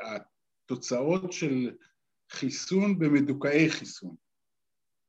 [0.00, 1.70] התוצאות של
[2.30, 4.27] חיסון במדוכאי חיסון.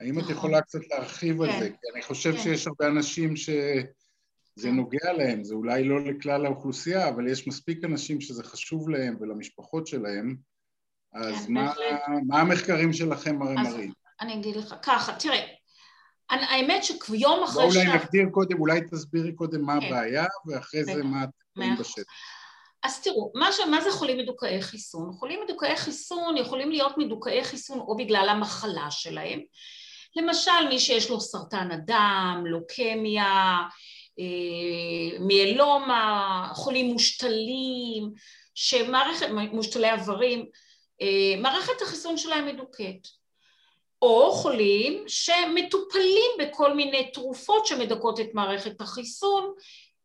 [0.01, 0.35] האם את נכון.
[0.35, 1.59] יכולה קצת להרחיב על כן.
[1.59, 1.69] זה?
[1.69, 2.41] כי אני חושב כן.
[2.41, 3.83] שיש הרבה אנשים שזה
[4.61, 4.75] כן.
[4.75, 9.87] נוגע להם, זה אולי לא לכלל האוכלוסייה, אבל יש מספיק אנשים שזה חשוב להם ולמשפחות
[9.87, 10.35] שלהם,
[11.13, 11.73] אז מה,
[12.27, 13.91] מה המחקרים שלכם מראים?
[14.21, 15.45] אני אגיד לך, ככה, תראה,
[16.29, 17.75] האמת שיום אחרי ש...
[17.75, 22.11] אולי נגדיר קודם, אולי תסבירי קודם מה הבעיה, ואחרי זה מה אתם רואים בשטח.
[22.83, 23.59] אז תראו, מה, ש...
[23.59, 25.11] מה זה חולים מדוכאי חיסון?
[25.11, 29.39] חולים מדוכאי חיסון יכולים להיות מדוכאי חיסון או בגלל המחלה שלהם,
[30.15, 33.57] למשל מי שיש לו סרטן הדם, לוקמיה,
[34.19, 38.13] אה, מיאלומה, חולים מושתלים,
[38.55, 40.45] שמערכת, מושתלי איברים,
[41.01, 43.07] אה, מערכת החיסון שלהם מדוכאת.
[44.01, 49.53] או חולים שמטופלים בכל מיני תרופות שמדכאות את מערכת החיסון,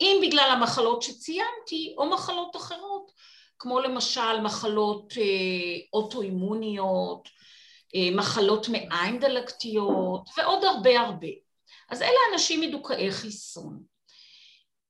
[0.00, 3.12] אם בגלל המחלות שציינתי או מחלות אחרות,
[3.58, 7.28] כמו למשל מחלות אה, אוטואימוניות,
[8.12, 11.28] מחלות מעיים דלקתיות ועוד הרבה הרבה.
[11.90, 13.82] אז אלה אנשים מדוכאי חיסון.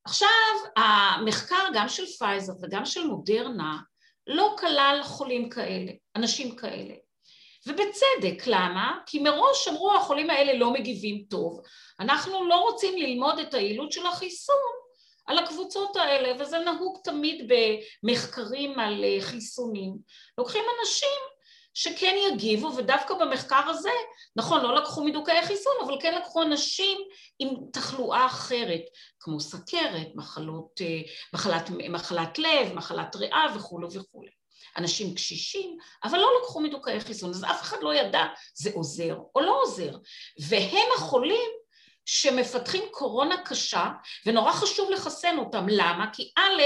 [0.05, 0.29] עכשיו,
[0.77, 3.79] המחקר גם של פייזר וגם של מודרנה
[4.27, 6.95] לא כלל חולים כאלה, אנשים כאלה.
[7.67, 8.99] ובצדק, למה?
[9.07, 11.61] כי מראש אמרו החולים האלה לא מגיבים טוב.
[12.01, 14.57] אנחנו לא רוצים ללמוד את היעילות של החיסון
[15.27, 19.97] על הקבוצות האלה, וזה נהוג תמיד במחקרים על אה, חיסונים.
[20.39, 21.34] לוקחים אנשים
[21.75, 23.91] שכן יגיבו, ודווקא במחקר הזה,
[24.37, 26.99] נכון, לא לקחו מדוכאי חיסון, אבל כן לקחו אנשים
[27.39, 28.83] עם תחלואה אחרת,
[29.21, 31.01] כמו סכרת, מחלות, אה,
[31.35, 34.31] מחלת, מחלת לב, מחלת ריאה וכולי וכולי.
[34.77, 39.41] אנשים קשישים, אבל לא לקחו מדוכאי חיסון, אז אף אחד לא ידע זה עוזר או
[39.41, 39.97] לא עוזר.
[40.41, 41.51] והם החולים
[42.07, 43.89] שמפתחים קורונה קשה,
[44.27, 45.67] ונורא חשוב לחסן אותם.
[45.69, 46.07] למה?
[46.13, 46.63] כי א',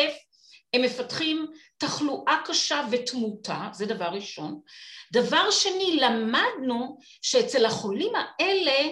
[0.75, 1.47] הם מפתחים
[1.79, 4.61] תחלואה קשה ותמותה, זה דבר ראשון.
[5.12, 8.91] דבר שני, למדנו שאצל החולים האלה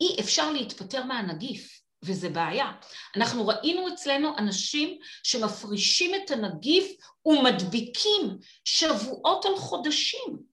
[0.00, 2.72] אי אפשר להתפטר מהנגיף, וזה בעיה.
[3.16, 6.92] אנחנו ראינו אצלנו אנשים שמפרישים את הנגיף
[7.26, 10.50] ומדביקים שבועות על חודשים.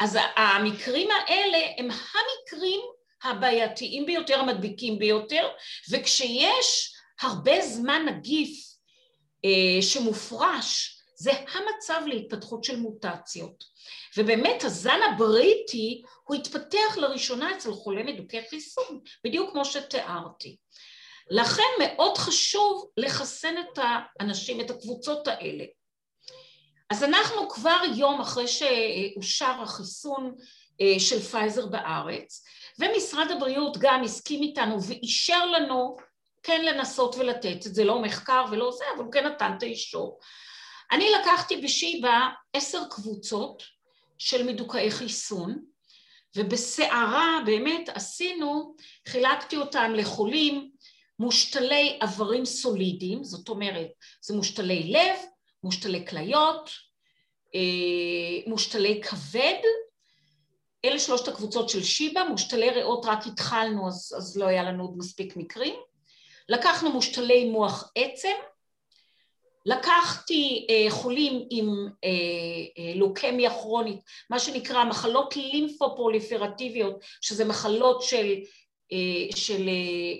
[0.00, 2.80] אז המקרים האלה הם המקרים
[3.22, 5.48] הבעייתיים ביותר, המדביקים ביותר,
[5.90, 8.74] וכשיש הרבה זמן נגיף
[9.44, 10.93] אה, שמופרש,
[11.24, 13.64] זה המצב להתפתחות של מוטציות.
[14.16, 20.56] ובאמת הזן הבריטי הוא התפתח לראשונה אצל חולה מדוכא חיסון, בדיוק כמו שתיארתי.
[21.30, 25.64] לכן מאוד חשוב לחסן את האנשים, את הקבוצות האלה.
[26.90, 30.34] אז אנחנו כבר יום אחרי שאושר החיסון
[30.80, 32.44] אה, של פייזר בארץ,
[32.78, 35.96] ומשרד הבריאות גם הסכים איתנו ואישר לנו
[36.42, 40.18] כן לנסות ולתת את זה, לא מחקר ולא זה, אבל הוא כן נתן את האישור.
[40.94, 43.62] אני לקחתי בשיבא עשר קבוצות
[44.18, 45.64] של מדוכאי חיסון,
[46.36, 48.74] ובסערה באמת עשינו,
[49.08, 50.70] חילקתי אותם לחולים
[51.18, 53.88] מושתלי איברים סולידיים, זאת אומרת,
[54.22, 55.16] זה מושתלי לב,
[55.64, 56.70] מושתלי כליות,
[57.54, 57.60] אה,
[58.46, 59.60] מושתלי כבד,
[60.84, 64.98] אלה שלושת הקבוצות של שיבא, מושתלי ריאות רק התחלנו אז, אז לא היה לנו עוד
[64.98, 65.74] מספיק מקרים,
[66.48, 68.36] לקחנו מושתלי מוח עצם,
[69.66, 72.10] לקחתי אה, חולים עם אה,
[72.78, 74.00] אה, לוקמיה כרונית,
[74.30, 78.34] מה שנקרא מחלות לימפופוליפרטיביות, שזה מחלות של,
[78.92, 79.72] אה, של אה,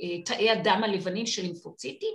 [0.02, 2.14] אה, תאי הדם הלבנים של לימפוציטים,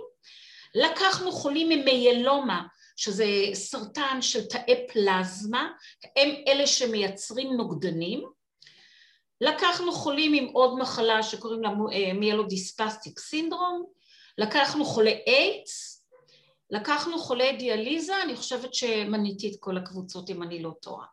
[0.74, 2.62] לקחנו חולים עם מיילומה,
[2.96, 5.68] שזה סרטן של תאי פלזמה,
[6.16, 8.24] הם אלה שמייצרים נוגדנים,
[9.40, 13.84] לקחנו חולים עם עוד מחלה שקוראים לה אה, myelodysplastic syndrome,
[14.38, 15.99] לקחנו חולי איידס,
[16.70, 21.06] לקחנו חולי דיאליזה, אני חושבת שמניתי את כל הקבוצות אם אני לא טועה.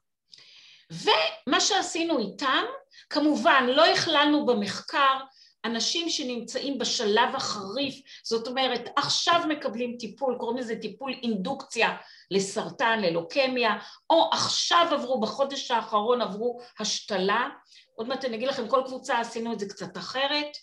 [0.92, 2.64] ומה שעשינו איתם,
[3.10, 5.18] כמובן לא הכללנו במחקר
[5.66, 11.96] אנשים שנמצאים בשלב החריף, זאת אומרת עכשיו מקבלים טיפול, קוראים לזה טיפול אינדוקציה
[12.32, 13.76] לסרטן, ללוקמיה,
[14.10, 17.50] או עכשיו עברו, בחודש האחרון עברו השתלה,
[17.96, 20.58] עוד מעט אני אגיד לכם, כל קבוצה עשינו את זה קצת אחרת,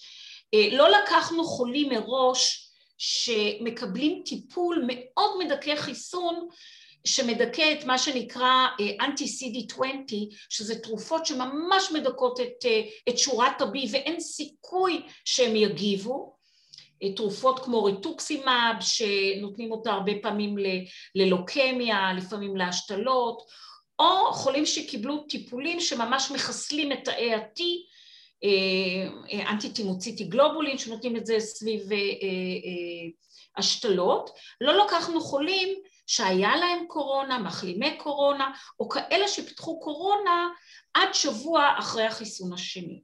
[0.54, 2.63] אה, לא לקחנו חולים מראש
[2.98, 6.48] שמקבלים טיפול מאוד מדכא חיסון
[7.06, 8.66] שמדכא את מה שנקרא
[9.00, 10.14] אנטי CD20
[10.48, 16.34] שזה תרופות שממש מדכאות את, אה, את שורת ה-B ואין סיכוי שהם יגיבו.
[17.02, 20.56] אה, תרופות כמו rituximab שנותנים אותה הרבה פעמים
[21.14, 23.42] ללוקמיה, לפעמים להשתלות
[23.98, 27.62] או חולים שקיבלו טיפולים שממש מחסלים את תאי ה-T
[28.44, 33.10] אה, anti-thymocyte globulin שנותנים את זה סביב אה, אה,
[33.56, 34.30] השתלות,
[34.60, 35.68] לא לקחנו חולים
[36.06, 40.48] שהיה להם קורונה, מחלימי קורונה, או כאלה שפיתחו קורונה
[40.94, 43.02] עד שבוע אחרי החיסון השני.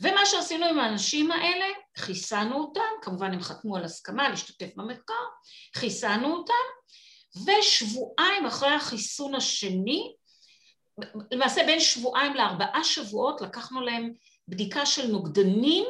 [0.00, 1.64] ומה שעשינו עם האנשים האלה,
[1.98, 5.22] חיסנו אותם, כמובן הם חתמו על הסכמה להשתתף במחקר,
[5.76, 6.52] חיסנו אותם,
[7.36, 10.14] ושבועיים אחרי החיסון השני,
[11.30, 14.12] למעשה בין שבועיים לארבעה שבועות לקחנו להם
[14.52, 15.84] בדיקה של נוגדנים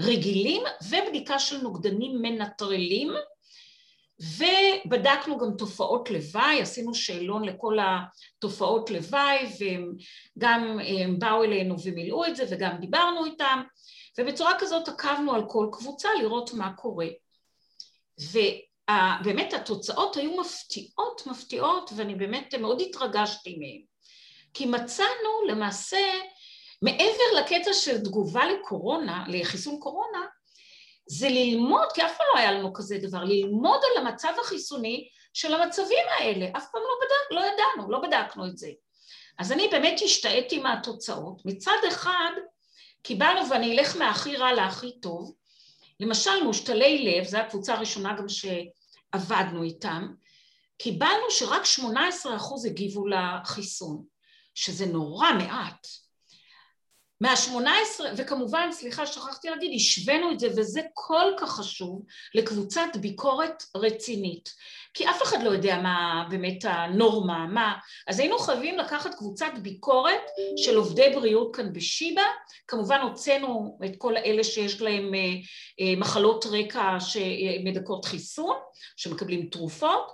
[0.00, 3.12] רגילים ובדיקה של נוגדנים מנטרלים
[4.20, 9.92] ובדקנו גם תופעות לוואי, עשינו שאלון לכל התופעות לוואי והם
[10.38, 13.62] גם הם באו אלינו ומילאו את זה וגם דיברנו איתם
[14.18, 17.08] ובצורה כזאת עקבנו על כל קבוצה לראות מה קורה.
[18.20, 23.82] ובאמת התוצאות היו מפתיעות מפתיעות ואני באמת מאוד התרגשתי מהן
[24.54, 25.98] כי מצאנו למעשה
[26.82, 30.26] מעבר לקטע של תגובה לקורונה, לחיסון קורונה,
[31.06, 35.54] זה ללמוד, כי אף פעם לא היה לנו כזה דבר, ללמוד על המצב החיסוני של
[35.54, 36.46] המצבים האלה.
[36.56, 38.68] אף פעם לא, בדק, לא ידענו, לא בדקנו את זה.
[39.38, 41.42] אז אני באמת השתאיתי מהתוצאות.
[41.44, 42.30] מצד אחד,
[43.02, 45.34] קיבלנו, ואני אלך מהכי רע להכי טוב,
[46.00, 50.08] למשל מושתלי לב, זו הקבוצה הראשונה גם שעבדנו איתם,
[50.78, 51.86] קיבלנו שרק 18%
[52.66, 54.04] הגיבו לחיסון,
[54.54, 55.86] שזה נורא מעט.
[57.20, 62.02] מה-18, וכמובן, סליחה, שכחתי להגיד, השווינו את זה, וזה כל כך חשוב,
[62.34, 64.54] לקבוצת ביקורת רצינית.
[64.94, 67.74] כי אף אחד לא יודע מה באמת הנורמה, מה...
[68.06, 70.22] אז היינו חייבים לקחת קבוצת ביקורת
[70.56, 72.22] של עובדי בריאות כאן בשיבא,
[72.68, 75.20] כמובן הוצאנו את כל אלה שיש להם אה,
[75.80, 78.56] אה, מחלות רקע שמדכאות חיסון,
[78.96, 80.12] שמקבלים תרופות,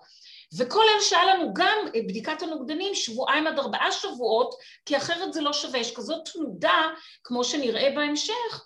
[0.58, 1.76] וכל אלה שהיה לנו גם
[2.08, 4.54] בדיקת הנוגדנים שבועיים עד ארבעה שבועות,
[4.86, 5.78] כי אחרת זה לא שווה.
[5.78, 6.82] יש כזאת תנודה,
[7.24, 8.64] כמו שנראה בהמשך,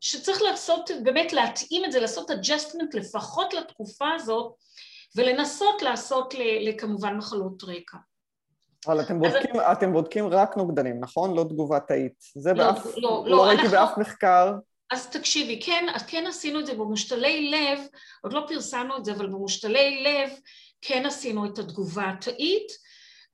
[0.00, 4.52] שצריך לעשות, באמת להתאים את זה, לעשות adjustment לפחות לתקופה הזאת,
[5.16, 7.96] ולנסות לעשות לכמובן מחלות רקע.
[8.86, 9.76] אבל אתם בודקים, אז...
[9.76, 11.36] אתם בודקים רק נוגדנים, נכון?
[11.36, 12.14] לא תגובה תאית.
[12.34, 13.76] זה לא, באף, לא, לא, לא ראיתי אנחנו...
[13.76, 14.52] באף מחקר.
[14.90, 17.80] אז תקשיבי, כן, כן עשינו את זה במושתלי לב,
[18.22, 20.30] עוד לא פרסמנו את זה, אבל במושתלי לב
[20.82, 22.82] כן עשינו את התגובה התאית,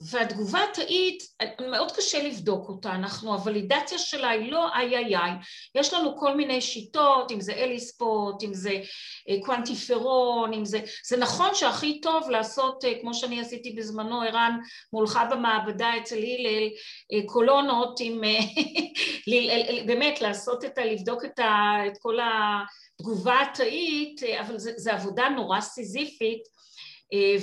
[0.01, 1.23] והתגובה התאית,
[1.71, 5.33] מאוד קשה לבדוק אותה, אנחנו, הוולידציה שלה היא לא איי איי איי,
[5.75, 8.71] יש לנו כל מיני שיטות, אם זה אליספוט, אם זה
[9.29, 14.59] אה, קוונטיפרון, אם זה, זה נכון שהכי טוב לעשות, אה, כמו שאני עשיתי בזמנו, ערן
[14.93, 16.69] מולך במעבדה אצל הלל,
[17.13, 18.21] אה, קולונות עם,
[19.87, 20.85] באמת לעשות את ה...
[20.85, 22.19] לבדוק את, ה, את כל
[23.01, 26.59] התגובה התאית, אבל זו עבודה נורא סיזיפית,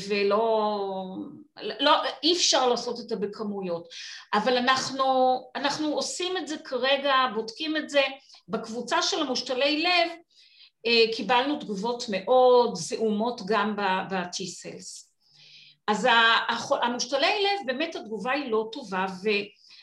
[0.07, 1.15] ולא,
[1.79, 1.91] לא,
[2.23, 3.87] אי אפשר לעשות את זה בכמויות,
[4.33, 8.01] אבל אנחנו, אנחנו עושים את זה כרגע, בודקים את זה,
[8.47, 10.11] בקבוצה של המושתלי לב
[10.85, 15.05] אה, קיבלנו תגובות מאוד זעומות גם ב-T-Cells.
[15.87, 16.07] אז
[16.81, 19.05] המושתלי לב באמת התגובה היא לא טובה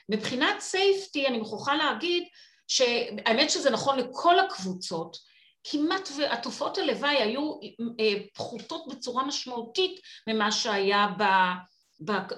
[0.09, 2.25] ומבחינת סייפטי אני מוכרחה להגיד
[2.68, 5.32] שהאמת שזה נכון לכל הקבוצות
[5.64, 7.53] כמעט והתופעות הלוואי היו
[8.01, 11.07] אה, פחותות בצורה משמעותית ממה שהיה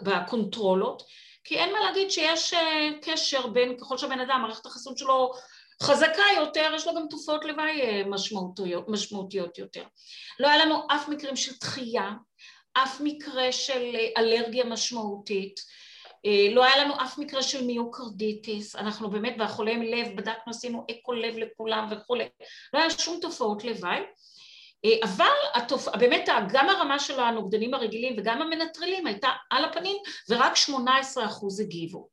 [0.02, 1.02] בקונטרולות,
[1.44, 5.32] כי אין מה להגיד שיש אה, קשר בין, ככל שהבן אדם, מערכת החיסון שלו
[5.82, 9.84] חזקה יותר, יש לו גם תופעות לוואי אה, משמעותיות, משמעותיות יותר.
[10.38, 12.10] לא היה לנו אף מקרים של דחייה,
[12.72, 15.60] אף מקרה של אלרגיה משמעותית,
[16.50, 21.34] לא היה לנו אף מקרה של מיוקרדיטיס, אנחנו באמת בחולי לב בדקנו, עשינו אקו לב
[21.38, 22.24] לכולם וכולי,
[22.74, 24.00] לא היה שום תופעות לוואי,
[24.84, 25.88] אה, אבל התופ...
[25.88, 29.96] באמת גם הרמה של הנוגדנים הרגילים וגם המנטרלים הייתה על הפנים
[30.30, 30.70] ורק 18%
[31.60, 32.08] הגיבו.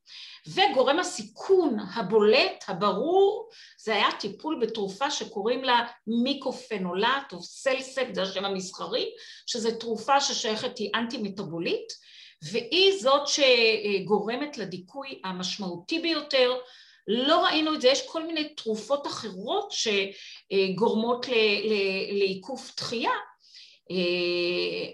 [0.47, 8.45] וגורם הסיכון הבולט, הברור, זה היה טיפול בתרופה שקוראים לה מיקופנולט או סלספט, זה השם
[8.45, 9.11] המסחרי,
[9.47, 11.93] שזו תרופה ששייכת, היא אנטי מטאבולית
[12.43, 16.53] והיא זאת שגורמת לדיכוי המשמעותי ביותר.
[17.07, 21.25] לא ראינו את זה, יש כל מיני תרופות אחרות שגורמות
[22.11, 23.11] לעיקוף דחייה,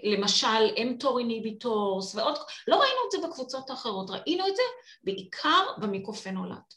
[0.04, 4.62] למשל אמטור איניביטורס ועוד, לא ראינו את זה בקבוצות האחרות, ראינו את זה
[5.04, 6.74] בעיקר במיקרופנולט.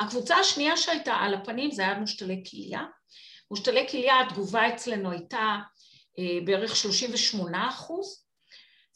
[0.00, 2.84] הקבוצה השנייה שהייתה על הפנים זה היה מושתלי כליה.
[3.50, 5.56] מושתלי כליה, התגובה אצלנו הייתה
[6.18, 8.27] אה, בערך 38 אחוז,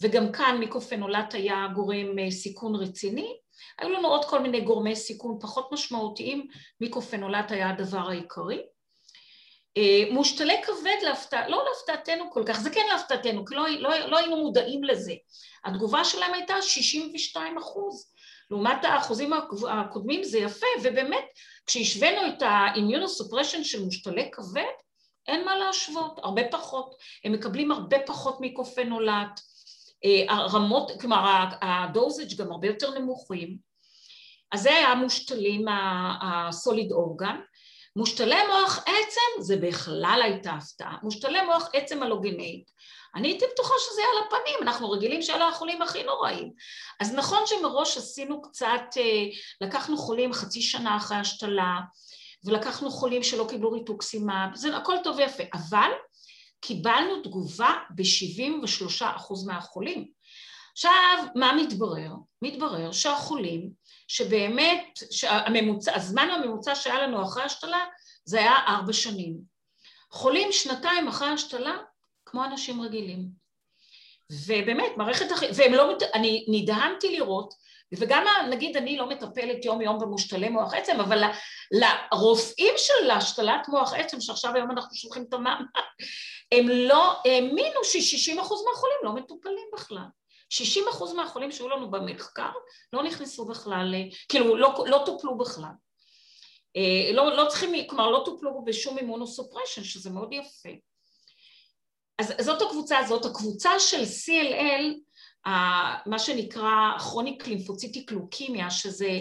[0.02, 3.36] וגם כאן מיקרופנולט היה גורם אה, סיכון רציני.
[3.78, 6.46] היו לנו עוד כל מיני גורמי סיכון פחות משמעותיים,
[6.80, 8.62] מיקרופנולט היה הדבר העיקרי.
[9.76, 14.18] אה, מושתלי כבד להפתעה, לא להפתעתנו כל כך, זה כן להפתעתנו, כי לא, לא, לא
[14.18, 15.14] היינו מודעים לזה.
[15.64, 18.12] התגובה שלהם הייתה 62 אחוז.
[18.50, 19.32] לעומת האחוזים
[19.70, 21.24] הקודמים זה יפה, ובאמת
[21.66, 24.72] כשהשווינו את האימיונוסופרשן של מושתלי כבד,
[25.28, 26.94] אין מה להשוות, הרבה פחות.
[27.24, 29.40] הם מקבלים הרבה פחות מיקרופנולט,
[30.28, 33.56] הרמות, כלומר הדוזג' גם הרבה יותר נמוכים,
[34.52, 35.66] אז זה היה המושתלים
[36.22, 37.40] הסוליד אורגן.
[37.96, 40.96] מושתלי מוח עצם זה בכלל הייתה הפתעה.
[41.02, 42.70] מושתלי מוח עצם הלוגנאית.
[43.14, 46.52] אני הייתי בטוחה שזה היה על הפנים, אנחנו רגילים שאלה החולים הכי נוראים.
[47.00, 49.24] אז נכון שמראש עשינו קצת, אה,
[49.60, 51.80] לקחנו חולים חצי שנה אחרי השתלה,
[52.44, 55.90] ולקחנו חולים שלא קיבלו ריתוקסימאב, זה הכל טוב ויפה, אבל
[56.62, 60.08] קיבלנו תגובה ב-73% מהחולים.
[60.72, 60.90] עכשיו,
[61.34, 62.10] מה מתברר?
[62.42, 63.70] מתברר שהחולים,
[64.08, 67.84] שבאמת, שהממוצע, הזמן הממוצע שהיה לנו אחרי השתלה
[68.24, 69.38] זה היה ארבע שנים.
[70.10, 71.76] חולים שנתיים אחרי השתלה
[72.26, 73.28] כמו אנשים רגילים.
[74.46, 77.54] ובאמת, מערכת החיים, והם לא, אני נדהמתי לראות
[77.98, 81.22] וגם נגיד אני לא מטפלת יום יום במושתלי מוח עצם, אבל
[81.70, 85.64] לרופאים של השתלת מוח עצם, שעכשיו היום אנחנו שולחים את המאמר,
[86.52, 90.06] הם לא האמינו ש-60% מהחולים לא מטופלים בכלל.
[90.52, 92.50] 60% מהחולים שהיו לנו במחקר
[92.92, 93.94] לא נכנסו בכלל,
[94.28, 95.72] כאילו לא, לא טופלו בכלל.
[96.76, 100.68] אה, לא, לא צריכים, כלומר לא טופלו בשום אימונוסופרשן, שזה מאוד יפה.
[102.18, 103.24] אז זאת הקבוצה הזאת.
[103.24, 104.94] הקבוצה של CLL
[106.06, 109.20] מה שנקרא כרוניק לימפוציטיק לוקמיה, שזה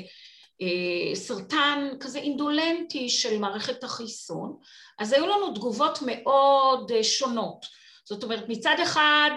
[0.62, 4.58] אה, סרטן כזה אינדולנטי של מערכת החיסון,
[5.00, 7.66] אז היו לנו תגובות מאוד אה, שונות.
[8.06, 9.32] זאת אומרת, מצד אחד,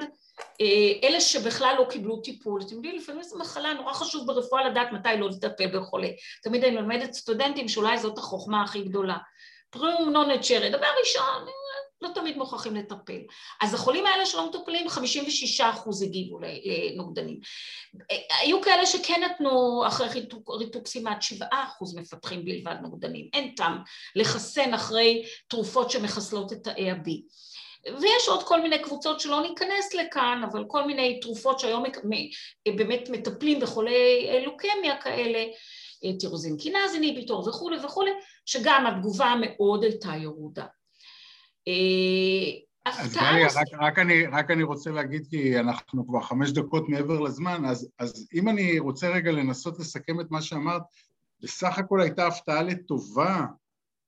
[0.61, 4.93] אה, אלה שבכלל לא קיבלו טיפול, אתם יודעים, לפעמים זו מחלה, נורא חשוב ברפואה לדעת
[4.93, 6.09] מתי לא לטפל בחולה.
[6.43, 9.17] תמיד אני מלמדת סטודנטים שאולי זאת החוכמה הכי גדולה.
[9.71, 11.47] פריום נון צ'רי, דבר ראשון,
[12.05, 13.21] לא תמיד מוכרחים לטפל.
[13.61, 17.41] אז החולים האלה שלא מטופלים, 56 אחוז הגיבו לנוגדנים.
[18.41, 23.29] היו כאלה שכן נתנו אחרי ריתוק, ריתוק סימת 7 אחוז מפתחים בלבד נוגדנים.
[23.33, 23.79] אין טעם
[24.17, 27.11] לחסן אחרי תרופות שמחסלות את תאי ה-B.
[28.01, 31.85] ויש עוד כל מיני קבוצות שלא ניכנס לכאן, אבל כל מיני תרופות שהיום
[32.69, 35.45] באמת מטפלים בחולי לוקמיה כאלה,
[36.21, 38.11] טירוזין קינז איניביטור וכולי וכולי,
[38.47, 40.65] שגם התגובה מאוד הייתה ירודה.
[41.69, 46.89] אה, אז גליה, רק, רק, אני, רק אני רוצה להגיד, כי אנחנו כבר חמש דקות
[46.89, 50.83] מעבר לזמן, אז, אז אם אני רוצה רגע לנסות לסכם את מה שאמרת,
[51.41, 53.47] בסך הכל הייתה הפתעה לטובה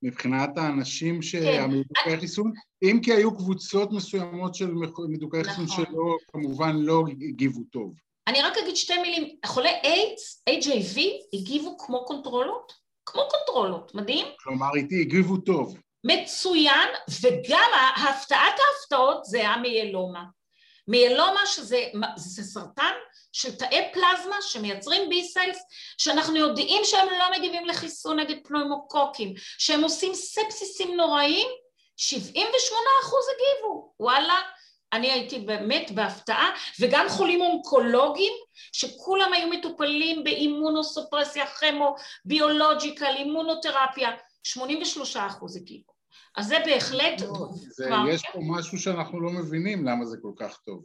[0.03, 2.21] מבחינת האנשים שהמדוכאי כן.
[2.21, 2.53] חיסון,
[2.83, 4.75] אם כי היו קבוצות מסוימות של
[5.09, 5.67] מדוכאי נכון.
[5.67, 7.95] חיסון שלא, כמובן לא הגיבו טוב.
[8.27, 11.01] אני רק אגיד שתי מילים, חולי איידס, HIV,
[11.33, 12.73] הגיבו כמו קונטרולות?
[13.07, 14.27] כמו קונטרולות, מדהים?
[14.43, 15.79] כלומר, איתי הגיבו טוב.
[16.05, 16.89] מצוין,
[17.23, 20.25] וגם הפתעת ההפתעות זה המיילומה.
[20.89, 21.85] מיילומה שזה
[22.17, 22.93] זה סרטן
[23.33, 25.59] של תאי פלזמה שמייצרים בי סיילס
[25.99, 31.49] שאנחנו יודעים שהם לא מגיבים לחיסון נגד פנוימוקוקים שהם עושים ספסיסים נוראים
[31.97, 34.41] 78 אחוז הגיבו וואלה
[34.93, 38.33] אני הייתי באמת בהפתעה וגם חולים אונקולוגיים
[38.73, 41.95] שכולם היו מטופלים באימונוסופרסיה, כימו,
[42.25, 44.11] ביולוג'יקל, אימונותרפיה
[44.47, 45.97] 83 אחוז הגיבו
[46.37, 47.21] אז זה בהחלט...
[47.21, 48.05] לא, זה, כבר...
[48.11, 50.83] יש פה משהו שאנחנו לא מבינים למה זה כל כך טוב.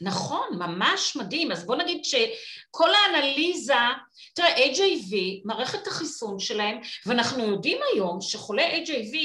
[0.00, 1.52] נכון, ממש מדהים.
[1.52, 3.74] אז בוא נגיד שכל האנליזה,
[4.34, 9.16] תראה, HIV, מערכת החיסון שלהם, ואנחנו יודעים היום שחולי HIV,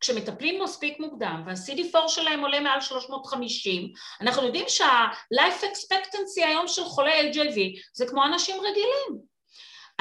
[0.00, 7.32] כשמטפלים מספיק מוקדם וה-CD4 שלהם עולה מעל 350, אנחנו יודעים שה-life expectancy היום של חולי
[7.32, 7.56] HIV
[7.94, 9.29] זה כמו אנשים רגילים.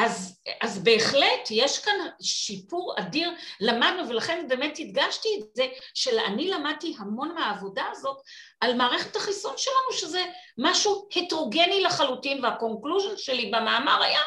[0.05, 3.31] אז, אז בהחלט יש כאן שיפור אדיר,
[3.61, 8.17] למדנו ולכן באמת הדגשתי את זה שאני למדתי המון מהעבודה הזאת
[8.61, 10.25] על מערכת החיסון שלנו שזה
[10.57, 14.21] משהו הטרוגני לחלוטין וה conclusion שלי במאמר היה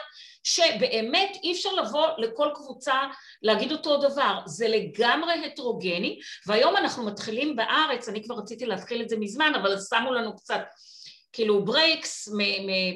[0.44, 3.00] שבאמת אי אפשר לבוא לכל קבוצה
[3.42, 9.08] להגיד אותו דבר, זה לגמרי הטרוגני והיום אנחנו מתחילים בארץ, אני כבר רציתי להתחיל את
[9.08, 10.60] זה מזמן אבל שמו לנו קצת
[11.32, 12.28] כאילו brakes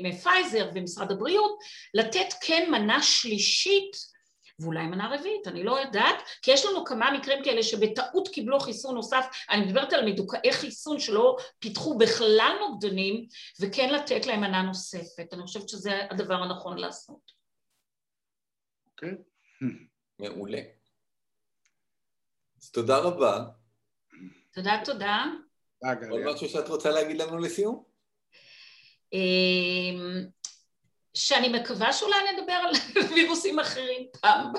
[0.03, 1.59] מפייזר ומשרד הבריאות,
[1.95, 4.16] לתת כן מנה שלישית
[4.59, 8.95] ואולי מנה רביעית, אני לא יודעת, כי יש לנו כמה מקרים כאלה שבטעות קיבלו חיסון
[8.95, 13.26] נוסף, אני מדברת על מדוכאי חיסון שלא פיתחו בכלל נוגדנים,
[13.61, 17.32] וכן לתת להם מנה נוספת, אני חושבת שזה הדבר הנכון לעשות.
[18.87, 19.14] אוקיי.
[20.18, 20.61] מעולה.
[22.62, 23.45] אז תודה רבה.
[24.53, 25.24] תודה, תודה.
[26.11, 27.84] עוד משהו שאת רוצה להגיד לנו לסיום?
[29.12, 30.24] אמ,
[31.14, 32.72] שאני מקווה שאולי נדבר על
[33.14, 34.52] וירוסים אחרים פעם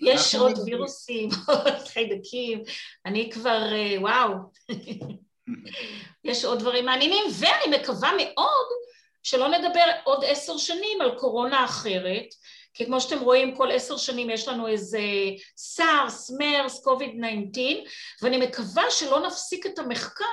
[0.00, 2.62] יש עוד וירוסים, עוד חיידקים,
[3.06, 4.34] אני כבר, אה, וואו,
[6.24, 8.66] יש עוד דברים מעניינים, ואני מקווה מאוד
[9.22, 12.26] שלא נדבר עוד עשר שנים על קורונה אחרת,
[12.74, 15.00] כי כמו שאתם רואים כל עשר שנים יש לנו איזה
[15.56, 17.10] סארס, מרס, קוביד
[17.52, 17.72] 19
[18.22, 20.24] ואני מקווה שלא נפסיק את המחקר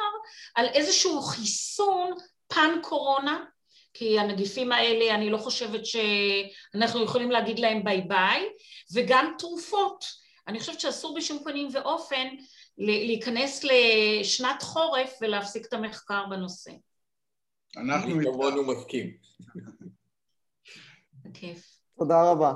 [0.56, 2.12] על איזשהו חיסון
[2.54, 3.46] pan קורונה,
[3.94, 8.50] כי הנגיפים האלה אני לא חושבת שאנחנו יכולים להגיד להם ביי ביי,
[8.94, 10.06] וגם תרופות.
[10.48, 12.28] אני חושבת שאסור בשום פנים ואופן
[12.78, 16.72] להיכנס לשנת חורף ולהפסיק את המחקר בנושא.
[17.78, 19.18] אנחנו כמובן מסכים.
[21.14, 21.80] בכיף.
[21.98, 22.54] תודה רבה.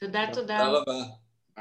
[0.00, 0.58] תודה, תודה.
[0.58, 1.25] תודה רבה.